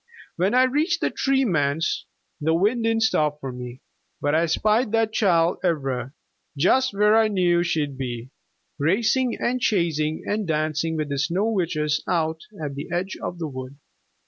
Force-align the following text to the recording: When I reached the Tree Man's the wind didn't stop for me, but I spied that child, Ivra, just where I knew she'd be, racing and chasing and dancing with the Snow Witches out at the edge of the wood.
When 0.35 0.55
I 0.55 0.63
reached 0.63 1.01
the 1.01 1.11
Tree 1.11 1.45
Man's 1.45 2.07
the 2.39 2.55
wind 2.55 2.85
didn't 2.85 3.03
stop 3.03 3.39
for 3.39 3.51
me, 3.51 3.81
but 4.19 4.33
I 4.33 4.47
spied 4.47 4.91
that 4.93 5.13
child, 5.13 5.59
Ivra, 5.63 6.13
just 6.57 6.91
where 6.91 7.15
I 7.15 7.27
knew 7.27 7.61
she'd 7.61 7.99
be, 7.99 8.31
racing 8.79 9.37
and 9.39 9.61
chasing 9.61 10.23
and 10.27 10.47
dancing 10.47 10.97
with 10.97 11.09
the 11.09 11.19
Snow 11.19 11.51
Witches 11.51 12.03
out 12.07 12.39
at 12.59 12.73
the 12.73 12.89
edge 12.91 13.15
of 13.21 13.37
the 13.37 13.47
wood. 13.47 13.77